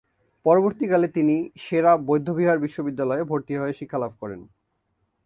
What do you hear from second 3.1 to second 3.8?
ভর্তি হয়ে